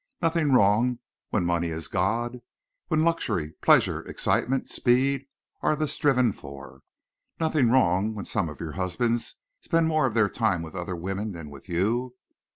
Nothing 0.19 0.51
wrong 0.51 0.97
when 1.29 1.45
money 1.45 1.67
is 1.67 1.87
god—when 1.87 3.03
luxury, 3.03 3.51
pleasure, 3.61 4.01
excitement, 4.01 4.67
speed 4.67 5.27
are 5.61 5.75
the 5.75 5.87
striven 5.87 6.31
for? 6.33 6.81
Nothing 7.39 7.69
wrong 7.69 8.15
when 8.15 8.25
some 8.25 8.49
of 8.49 8.59
your 8.59 8.71
husbands 8.71 9.43
spend 9.59 9.87
more 9.87 10.07
of 10.07 10.15
their 10.15 10.27
time 10.27 10.63
with 10.63 10.73
other 10.73 10.95
women 10.95 11.33
than 11.33 11.51
with 11.51 11.69
you? 11.69 12.15